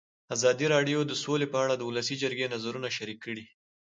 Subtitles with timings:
[0.35, 3.45] ازادي راډیو د سوله په اړه د ولسي جرګې نظرونه شریک کړي.